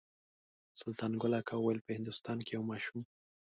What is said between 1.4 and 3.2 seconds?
ویل په هندوستان کې یو ماشوم.